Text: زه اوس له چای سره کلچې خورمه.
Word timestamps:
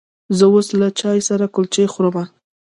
زه 0.37 0.45
اوس 0.53 0.67
له 0.79 0.87
چای 0.99 1.19
سره 1.29 1.45
کلچې 1.55 1.83
خورمه. 1.93 2.23